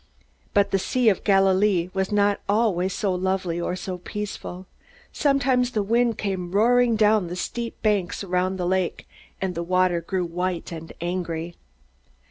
But 0.55 0.71
the 0.71 0.79
Sea 0.79 1.09
of 1.09 1.23
Galilee 1.23 1.91
was 1.93 2.11
not 2.11 2.39
always 2.49 2.91
so 2.91 3.13
lovely 3.13 3.61
or 3.61 3.75
so 3.75 3.99
peaceful. 3.99 4.65
Sometimes 5.13 5.69
the 5.69 5.83
wind 5.83 6.17
came 6.17 6.53
roaring 6.53 6.95
down 6.95 7.27
the 7.27 7.35
steep 7.35 7.79
banks 7.83 8.23
around 8.23 8.57
the 8.57 8.65
lake, 8.65 9.07
and 9.39 9.53
the 9.53 9.61
water 9.61 10.01
grew 10.01 10.25
white 10.25 10.71
and 10.71 10.91
angry. 11.01 11.55